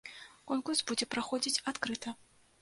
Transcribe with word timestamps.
Конкурс 0.51 0.81
будзе 0.91 1.07
праходзіць 1.13 1.61
адкрыта. 1.73 2.17